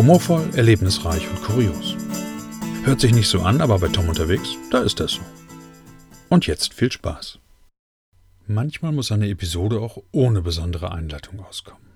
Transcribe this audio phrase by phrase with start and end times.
[0.00, 1.94] Humorvoll, erlebnisreich und kurios.
[2.84, 5.20] Hört sich nicht so an, aber bei Tom unterwegs, da ist das so.
[6.30, 7.38] Und jetzt viel Spaß.
[8.46, 11.86] Manchmal muss eine Episode auch ohne besondere Einleitung auskommen.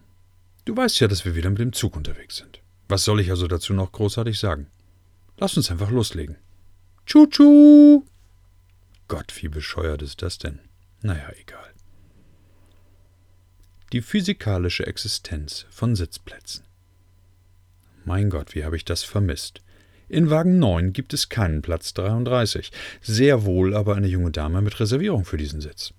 [0.67, 2.61] Du weißt ja, dass wir wieder mit dem Zug unterwegs sind.
[2.89, 4.67] Was soll ich also dazu noch großartig sagen?
[5.39, 6.37] Lass uns einfach loslegen.
[7.07, 8.05] Tschu-tschu!
[9.09, 10.59] Gott, wie bescheuert ist das denn?
[11.01, 11.73] Naja, egal.
[13.95, 16.65] Die physikalische Existenz von Sitzplätzen.
[18.05, 19.63] Mein Gott, wie habe ich das vermisst.
[20.09, 24.79] In Wagen 9 gibt es keinen Platz 33, sehr wohl aber eine junge Dame mit
[24.79, 25.95] Reservierung für diesen Sitz.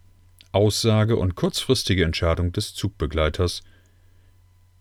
[0.52, 3.62] Aussage und kurzfristige Entscheidung des Zugbegleiters.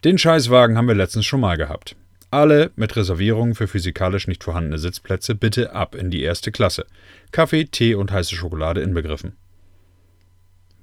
[0.05, 1.97] Den Scheißwagen haben wir letztens schon mal gehabt.
[2.31, 6.85] Alle mit Reservierungen für physikalisch nicht vorhandene Sitzplätze bitte ab in die erste Klasse.
[7.33, 9.37] Kaffee, Tee und heiße Schokolade inbegriffen.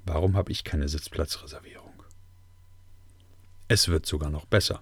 [0.04, 2.02] Warum habe ich keine Sitzplatzreservierung?
[3.68, 4.80] Es wird sogar noch besser.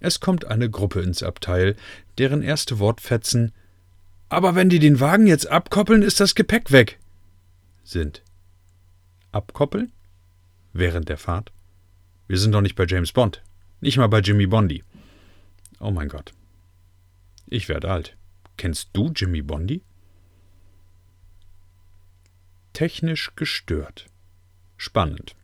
[0.00, 1.76] Es kommt eine Gruppe ins Abteil,
[2.18, 3.52] deren erste Wortfetzen
[4.28, 6.98] Aber wenn die den Wagen jetzt abkoppeln, ist das Gepäck weg
[7.90, 8.22] sind.
[9.32, 9.92] Abkoppeln?
[10.72, 11.52] Während der Fahrt?
[12.28, 13.42] Wir sind doch nicht bei James Bond,
[13.80, 14.84] nicht mal bei Jimmy Bondi.
[15.80, 16.32] Oh mein Gott.
[17.46, 18.16] Ich werde alt.
[18.56, 19.82] Kennst du Jimmy Bondi?
[22.72, 24.06] Technisch gestört.
[24.76, 25.34] Spannend.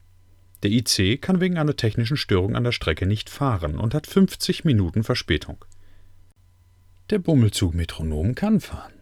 [0.63, 4.65] Der IC kann wegen einer technischen Störung an der Strecke nicht fahren und hat 50
[4.65, 5.65] Minuten Verspätung.
[7.11, 8.93] Der Bummelzug Metronom kann fahren.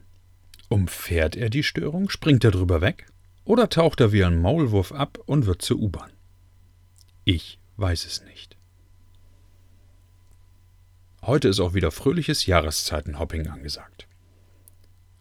[0.68, 3.06] Umfährt er die Störung, springt er drüber weg
[3.44, 6.10] oder taucht er wie ein Maulwurf ab und wird zur U-Bahn?
[7.24, 8.56] Ich weiß es nicht.
[11.22, 14.06] Heute ist auch wieder fröhliches Jahreszeitenhopping angesagt.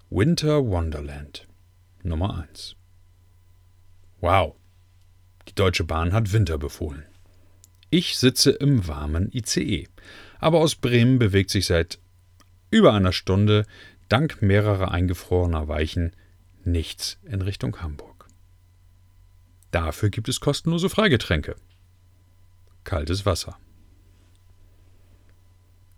[0.09, 1.47] Winter Wonderland
[2.03, 2.75] Nummer 1
[4.19, 4.55] Wow,
[5.47, 7.05] die Deutsche Bahn hat Winter befohlen.
[7.89, 9.87] Ich sitze im warmen ICE,
[10.39, 11.99] aber aus Bremen bewegt sich seit
[12.71, 13.65] über einer Stunde,
[14.09, 16.15] dank mehrerer eingefrorener Weichen,
[16.63, 18.27] nichts in Richtung Hamburg.
[19.69, 21.55] Dafür gibt es kostenlose Freigetränke.
[22.83, 23.57] Kaltes Wasser.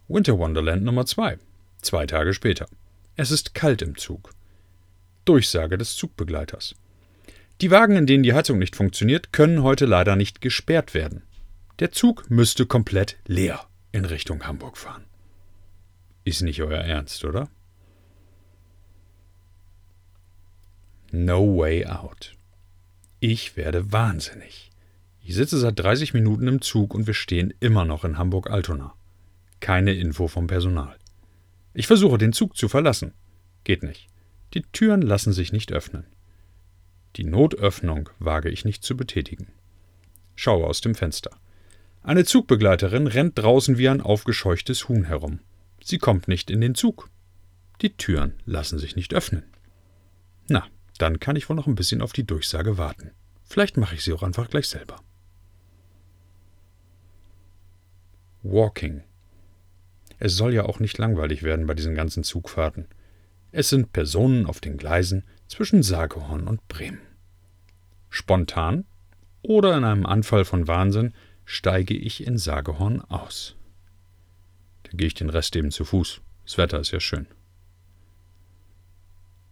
[0.07, 1.39] Winter Wonderland Nummer 2.
[1.81, 2.67] Zwei Tage später.
[3.15, 4.31] Es ist kalt im Zug.
[5.25, 6.75] Durchsage des Zugbegleiters.
[7.61, 11.23] Die Wagen, in denen die Heizung nicht funktioniert, können heute leider nicht gesperrt werden.
[11.79, 15.05] Der Zug müsste komplett leer in Richtung Hamburg fahren.
[16.25, 17.49] Ist nicht euer Ernst, oder?
[21.11, 22.35] No way out.
[23.19, 24.71] Ich werde wahnsinnig.
[25.21, 28.93] Ich sitze seit 30 Minuten im Zug und wir stehen immer noch in Hamburg-Altona.
[29.59, 30.97] Keine Info vom Personal.
[31.73, 33.13] Ich versuche, den Zug zu verlassen.
[33.63, 34.07] Geht nicht.
[34.53, 36.05] Die Türen lassen sich nicht öffnen.
[37.15, 39.47] Die Notöffnung wage ich nicht zu betätigen.
[40.35, 41.31] Schaue aus dem Fenster.
[42.03, 45.39] Eine Zugbegleiterin rennt draußen wie ein aufgescheuchtes Huhn herum.
[45.83, 47.09] Sie kommt nicht in den Zug.
[47.81, 49.43] Die Türen lassen sich nicht öffnen.
[50.47, 50.67] Na,
[50.97, 53.11] dann kann ich wohl noch ein bisschen auf die Durchsage warten.
[53.43, 54.97] Vielleicht mache ich sie auch einfach gleich selber.
[58.43, 59.03] Walking
[60.19, 62.87] es soll ja auch nicht langweilig werden bei diesen ganzen Zugfahrten.
[63.51, 65.23] Es sind Personen auf den Gleisen
[65.55, 67.01] zwischen Sagehorn und Bremen.
[68.09, 68.85] Spontan
[69.41, 71.13] oder in einem Anfall von Wahnsinn
[71.45, 73.55] steige ich in Sagehorn aus.
[74.83, 76.21] Da gehe ich den Rest eben zu Fuß.
[76.43, 77.27] Das Wetter ist ja schön.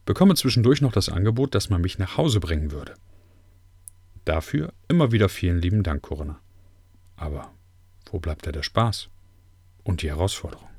[0.05, 2.95] Bekomme zwischendurch noch das Angebot, dass man mich nach Hause bringen würde.
[4.25, 6.39] Dafür immer wieder vielen lieben Dank, Corinna.
[7.15, 7.53] Aber
[8.11, 9.09] wo bleibt da der Spaß?
[9.83, 10.69] und die Herausforderung.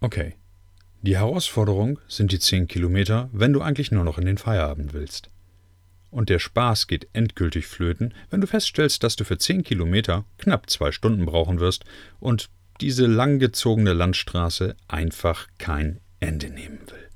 [0.00, 0.36] Okay,
[1.02, 5.30] die Herausforderung sind die 10 Kilometer, wenn du eigentlich nur noch in den Feierabend willst.
[6.10, 10.68] Und der Spaß geht endgültig flöten, wenn du feststellst, dass du für 10 Kilometer knapp
[10.68, 11.84] zwei Stunden brauchen wirst
[12.18, 12.50] und
[12.80, 17.08] diese langgezogene Landstraße einfach kein Ende nehmen will.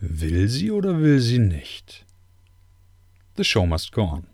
[0.00, 2.06] Will sie oder will sie nicht?
[3.36, 4.26] The show must go on.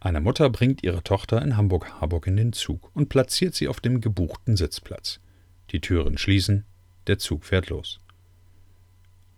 [0.00, 4.00] Eine Mutter bringt ihre Tochter in Hamburg-Harburg in den Zug und platziert sie auf dem
[4.00, 5.20] gebuchten Sitzplatz.
[5.70, 6.64] Die Türen schließen,
[7.06, 8.00] der Zug fährt los.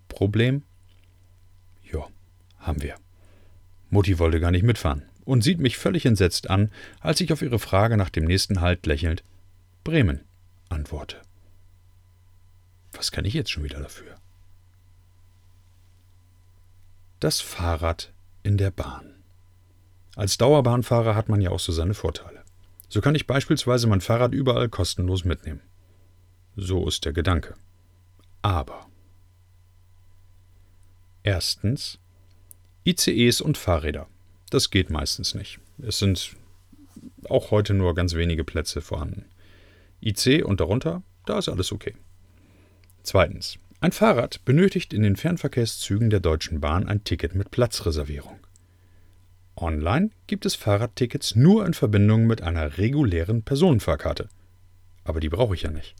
[0.08, 0.62] Problem?
[1.82, 2.06] Ja,
[2.58, 2.96] haben wir.
[3.90, 7.58] Mutti wollte gar nicht mitfahren und sieht mich völlig entsetzt an, als ich auf ihre
[7.58, 9.24] Frage nach dem nächsten Halt lächelnd
[9.84, 10.20] Bremen
[10.68, 11.16] antworte.
[12.92, 14.16] Was kann ich jetzt schon wieder dafür?
[17.18, 18.12] Das Fahrrad
[18.42, 19.22] in der Bahn.
[20.16, 22.44] Als Dauerbahnfahrer hat man ja auch so seine Vorteile.
[22.88, 25.60] So kann ich beispielsweise mein Fahrrad überall kostenlos mitnehmen.
[26.56, 27.54] So ist der Gedanke.
[28.42, 28.86] Aber.
[31.22, 31.98] Erstens.
[32.84, 34.08] ICEs und Fahrräder.
[34.50, 35.60] Das geht meistens nicht.
[35.82, 36.36] Es sind
[37.28, 39.26] auch heute nur ganz wenige Plätze vorhanden.
[40.02, 41.94] IC und darunter, da ist alles okay.
[43.02, 43.58] Zweitens.
[43.82, 48.38] Ein Fahrrad benötigt in den Fernverkehrszügen der Deutschen Bahn ein Ticket mit Platzreservierung.
[49.56, 54.28] Online gibt es Fahrradtickets nur in Verbindung mit einer regulären Personenfahrkarte.
[55.04, 55.94] Aber die brauche ich ja nicht.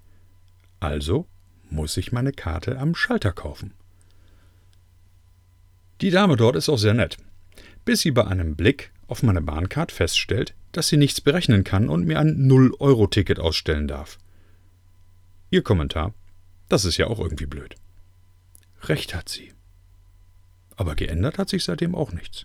[0.81, 1.27] Also
[1.71, 3.75] muss ich meine Karte am Schalter kaufen.
[6.00, 7.19] Die Dame dort ist auch sehr nett,
[7.85, 12.06] bis sie bei einem Blick auf meine Bahncard feststellt, dass sie nichts berechnen kann und
[12.06, 14.19] mir ein 0-Euro-Ticket ausstellen darf.
[15.50, 16.15] Ihr Kommentar,
[16.69, 17.75] das ist ja auch irgendwie blöd.
[18.85, 19.53] Recht hat sie.
[20.76, 22.44] Aber geändert hat sich seitdem auch nichts.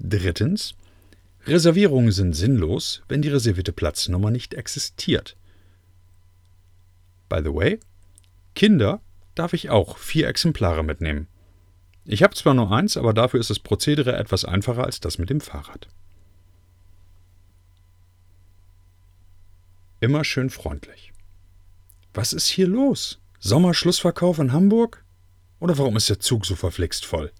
[0.00, 0.74] Drittens,
[1.46, 5.36] Reservierungen sind sinnlos, wenn die reservierte Platznummer nicht existiert.
[7.28, 7.78] By the way,
[8.54, 9.00] Kinder
[9.34, 11.28] darf ich auch vier Exemplare mitnehmen.
[12.04, 15.30] Ich habe zwar nur eins, aber dafür ist das Prozedere etwas einfacher als das mit
[15.30, 15.88] dem Fahrrad.
[20.00, 21.12] Immer schön freundlich.
[22.14, 23.20] Was ist hier los?
[23.40, 25.04] Sommerschlussverkauf in Hamburg?
[25.60, 27.30] Oder warum ist der Zug so verflixt voll?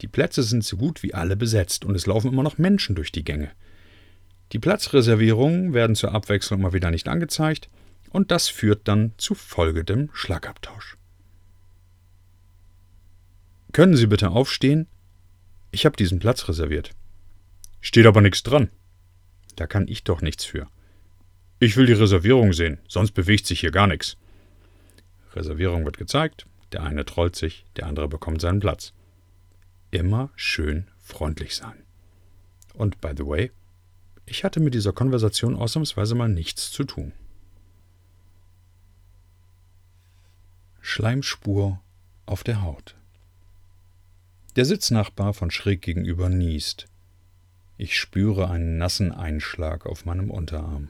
[0.00, 3.12] Die Plätze sind so gut wie alle besetzt und es laufen immer noch Menschen durch
[3.12, 3.50] die Gänge.
[4.52, 7.68] Die Platzreservierungen werden zur Abwechslung mal wieder nicht angezeigt
[8.16, 10.96] und das führt dann zu folgendem Schlagabtausch.
[13.74, 14.86] Können Sie bitte aufstehen?
[15.70, 16.92] Ich habe diesen Platz reserviert.
[17.82, 18.70] Steht aber nichts dran.
[19.56, 20.66] Da kann ich doch nichts für.
[21.60, 24.16] Ich will die Reservierung sehen, sonst bewegt sich hier gar nichts.
[25.34, 28.94] Reservierung wird gezeigt, der eine trollt sich, der andere bekommt seinen Platz
[29.90, 31.84] immer schön freundlich sein.
[32.72, 33.50] Und by the way,
[34.24, 37.12] ich hatte mit dieser Konversation ausnahmsweise mal nichts zu tun.
[40.96, 41.82] Schleimspur
[42.24, 42.96] auf der Haut.
[44.56, 46.86] Der Sitznachbar von schräg gegenüber niest.
[47.76, 50.88] Ich spüre einen nassen Einschlag auf meinem Unterarm.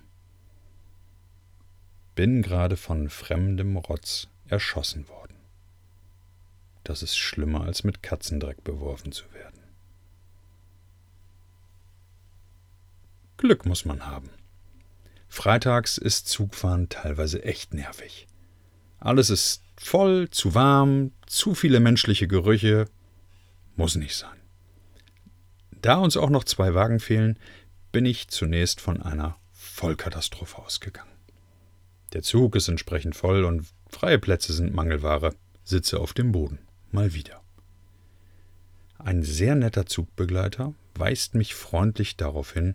[2.15, 5.35] Bin gerade von fremdem Rotz erschossen worden.
[6.85, 9.59] Das ist schlimmer, als mit Katzendreck beworfen zu werden.
[13.39, 14.31] Glück muss man haben.
[15.27, 18.29] Freitags ist Zugfahren teilweise echt nervig.
[19.01, 22.87] Alles ist voll, zu warm, zu viele menschliche Gerüche.
[23.77, 24.37] Muss nicht sein.
[25.83, 27.39] Da uns auch noch zwei Wagen fehlen,
[27.93, 31.11] bin ich zunächst von einer Vollkatastrophe ausgegangen.
[32.13, 35.35] Der Zug ist entsprechend voll und freie Plätze sind Mangelware,
[35.65, 36.59] sitze auf dem Boden
[36.93, 37.43] mal wieder.
[38.99, 42.75] Ein sehr netter Zugbegleiter weist mich freundlich darauf hin,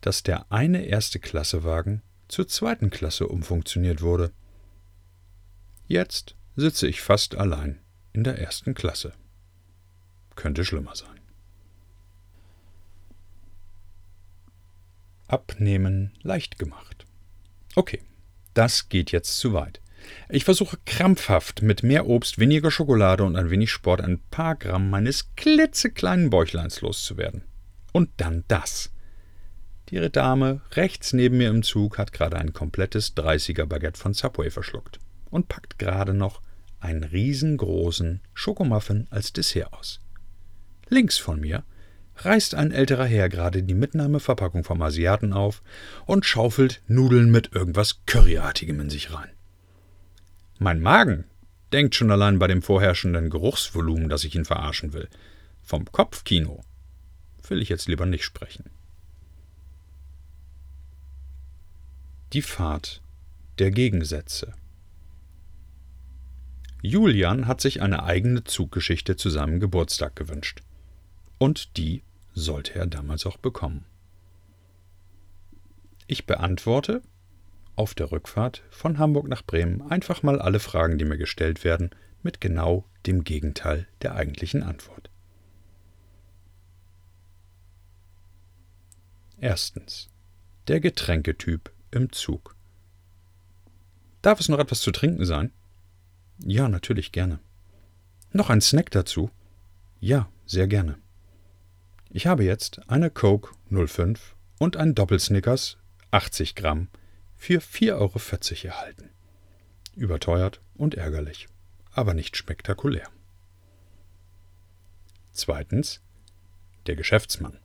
[0.00, 4.32] dass der eine erste Klassewagen zur zweiten Klasse umfunktioniert wurde.
[5.90, 7.80] Jetzt sitze ich fast allein
[8.12, 9.14] in der ersten Klasse.
[10.36, 11.18] Könnte schlimmer sein.
[15.28, 17.06] Abnehmen leicht gemacht.
[17.74, 18.02] Okay,
[18.52, 19.80] das geht jetzt zu weit.
[20.28, 24.90] Ich versuche krampfhaft mit mehr Obst, weniger Schokolade und ein wenig Sport ein paar Gramm
[24.90, 27.44] meines klitzekleinen Bäuchleins loszuwerden.
[27.92, 28.92] Und dann das.
[29.88, 34.50] Die Dame rechts neben mir im Zug hat gerade ein komplettes 30er Baguette von Subway
[34.50, 36.42] verschluckt und packt gerade noch
[36.80, 40.00] einen riesengroßen Schokomuffin als Dessert aus.
[40.88, 41.64] Links von mir
[42.16, 45.62] reißt ein älterer Herr gerade die Mitnahmeverpackung vom Asiaten auf
[46.06, 49.30] und schaufelt Nudeln mit irgendwas Curryartigem in sich rein.
[50.58, 51.24] Mein Magen
[51.72, 55.08] denkt schon allein bei dem vorherrschenden Geruchsvolumen, dass ich ihn verarschen will.
[55.62, 56.64] Vom Kopfkino
[57.48, 58.64] will ich jetzt lieber nicht sprechen.
[62.32, 63.00] Die Fahrt
[63.58, 64.54] der Gegensätze.
[66.80, 70.62] Julian hat sich eine eigene Zuggeschichte zu seinem Geburtstag gewünscht.
[71.38, 72.02] Und die
[72.34, 73.84] sollte er damals auch bekommen.
[76.06, 77.02] Ich beantworte
[77.74, 81.90] auf der Rückfahrt von Hamburg nach Bremen einfach mal alle Fragen, die mir gestellt werden,
[82.22, 85.10] mit genau dem Gegenteil der eigentlichen Antwort.
[89.40, 90.08] Erstens.
[90.66, 92.56] Der Getränketyp im Zug.
[94.22, 95.52] Darf es noch etwas zu trinken sein?
[96.44, 97.40] Ja, natürlich gerne.
[98.32, 99.30] Noch ein Snack dazu?
[100.00, 100.98] Ja, sehr gerne.
[102.10, 105.78] Ich habe jetzt eine Coke 05 und ein Doppelsnickers
[106.10, 106.88] 80 Gramm
[107.36, 108.18] für 4,40 Euro
[108.68, 109.10] erhalten.
[109.94, 111.48] Überteuert und ärgerlich,
[111.92, 113.08] aber nicht spektakulär.
[115.32, 116.00] Zweitens
[116.86, 117.58] der Geschäftsmann.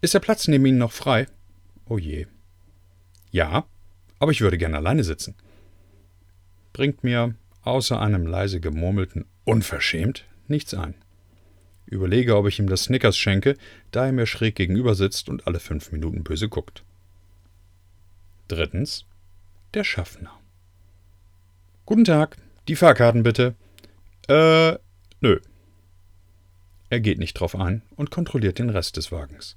[0.00, 1.28] Ist der Platz neben Ihnen noch frei?
[1.86, 2.26] Oh je.
[3.30, 3.66] Ja,
[4.18, 5.36] aber ich würde gern alleine sitzen.
[6.72, 10.94] Bringt mir außer einem leise gemurmelten Unverschämt nichts ein.
[11.86, 13.56] Überlege, ob ich ihm das Snickers schenke,
[13.90, 16.84] da er mir schräg gegenüber sitzt und alle fünf Minuten böse guckt.
[18.48, 19.04] Drittens.
[19.74, 20.38] Der Schaffner.
[21.86, 22.36] Guten Tag,
[22.68, 23.54] die Fahrkarten bitte.
[24.28, 24.78] Äh,
[25.20, 25.40] nö.
[26.90, 29.56] Er geht nicht drauf ein und kontrolliert den Rest des Wagens.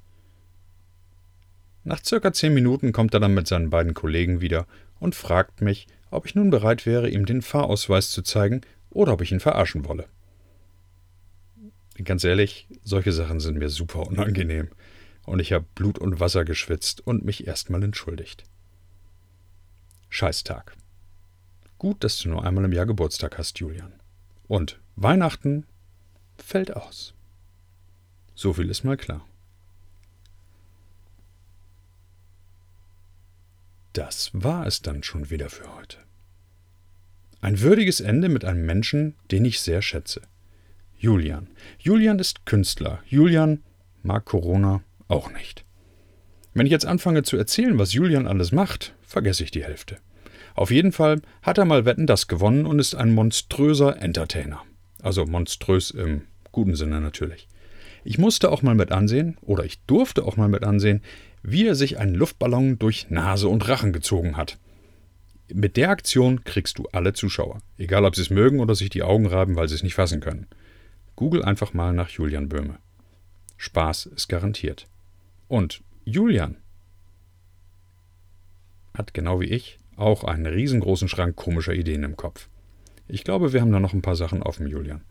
[1.85, 4.65] Nach circa zehn Minuten kommt er dann mit seinen beiden Kollegen wieder
[4.99, 9.21] und fragt mich, ob ich nun bereit wäre, ihm den Fahrausweis zu zeigen oder ob
[9.21, 10.07] ich ihn verarschen wolle.
[12.03, 14.69] Ganz ehrlich, solche Sachen sind mir super unangenehm.
[15.25, 18.43] Und ich habe Blut und Wasser geschwitzt und mich erstmal entschuldigt.
[20.09, 20.75] Scheißtag.
[21.77, 23.93] Gut, dass du nur einmal im Jahr Geburtstag hast, Julian.
[24.47, 25.65] Und Weihnachten
[26.37, 27.13] fällt aus.
[28.33, 29.25] So viel ist mal klar.
[33.95, 35.95] Das war es dann schon wieder für heute.
[37.39, 40.21] Ein würdiges Ende mit einem Menschen, den ich sehr schätze.
[40.97, 41.47] Julian.
[41.79, 42.99] Julian ist Künstler.
[43.05, 43.63] Julian
[44.03, 45.63] mag Corona auch nicht.
[46.53, 49.95] Wenn ich jetzt anfange zu erzählen, was Julian alles macht, vergesse ich die Hälfte.
[50.55, 54.61] Auf jeden Fall hat er mal Wetten das gewonnen und ist ein monströser Entertainer.
[55.01, 57.47] Also monströs im guten Sinne natürlich.
[58.03, 61.01] Ich musste auch mal mit ansehen, oder ich durfte auch mal mit ansehen,
[61.47, 64.57] wie er sich einen Luftballon durch Nase und Rachen gezogen hat.
[65.53, 69.03] Mit der Aktion kriegst du alle Zuschauer, egal ob sie es mögen oder sich die
[69.03, 70.47] Augen reiben, weil sie es nicht fassen können.
[71.15, 72.79] Google einfach mal nach Julian Böhme.
[73.57, 74.87] Spaß ist garantiert.
[75.47, 76.57] Und Julian
[78.95, 82.49] hat genau wie ich auch einen riesengroßen Schrank komischer Ideen im Kopf.
[83.07, 85.03] Ich glaube, wir haben da noch ein paar Sachen offen, Julian.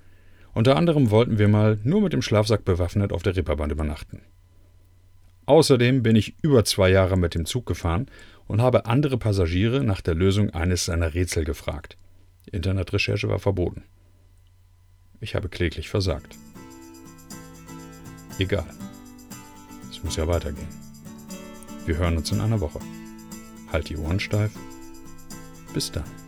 [0.53, 4.23] Unter anderem wollten wir mal nur mit dem Schlafsack bewaffnet auf der Ripperbahn übernachten.
[5.47, 8.07] Außerdem bin ich über zwei Jahre mit dem Zug gefahren
[8.47, 11.97] und habe andere Passagiere nach der Lösung eines seiner Rätsel gefragt.
[12.51, 13.85] Internetrecherche war verboten.
[15.21, 16.37] Ich habe kläglich versagt.
[18.39, 18.67] Egal.
[19.91, 20.69] Es muss ja weitergehen.
[21.87, 22.81] Wir hören uns in einer Woche.
[23.73, 24.53] Halt die Ohren steif.
[25.73, 26.24] Bis dann.